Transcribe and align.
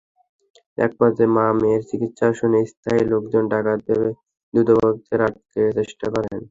একপর্যায়ে 0.77 1.33
মা-মেয়ের 1.35 1.81
চিৎকার 1.89 2.31
শুনে 2.39 2.59
স্থানীয় 2.71 3.05
লোকজন 3.11 3.43
ডাকাত 3.51 3.79
ভেবে 3.87 4.09
দুর্বৃত্তদের 4.53 5.19
আটকের 5.27 5.69
চেষ্টা 5.79 6.07
করেন। 6.13 6.37